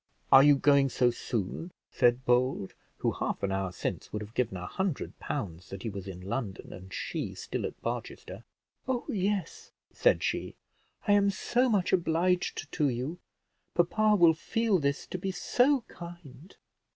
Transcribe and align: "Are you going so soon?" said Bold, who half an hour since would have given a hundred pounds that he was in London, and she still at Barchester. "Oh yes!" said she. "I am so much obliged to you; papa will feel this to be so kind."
"Are 0.31 0.41
you 0.41 0.55
going 0.55 0.89
so 0.89 1.11
soon?" 1.11 1.69
said 1.91 2.25
Bold, 2.25 2.73
who 2.97 3.11
half 3.11 3.43
an 3.43 3.51
hour 3.51 3.71
since 3.71 4.11
would 4.11 4.23
have 4.23 4.33
given 4.33 4.57
a 4.57 4.65
hundred 4.65 5.19
pounds 5.19 5.69
that 5.69 5.83
he 5.83 5.91
was 5.91 6.07
in 6.07 6.21
London, 6.21 6.73
and 6.73 6.91
she 6.91 7.35
still 7.35 7.67
at 7.67 7.79
Barchester. 7.83 8.43
"Oh 8.87 9.05
yes!" 9.09 9.69
said 9.93 10.23
she. 10.23 10.55
"I 11.07 11.11
am 11.13 11.29
so 11.29 11.69
much 11.69 11.93
obliged 11.93 12.71
to 12.71 12.89
you; 12.89 13.19
papa 13.75 14.15
will 14.15 14.33
feel 14.33 14.79
this 14.79 15.05
to 15.05 15.19
be 15.19 15.29
so 15.29 15.81
kind." 15.81 16.55